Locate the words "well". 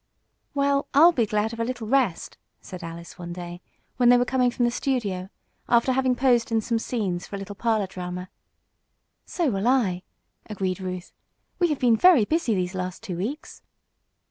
0.55-0.87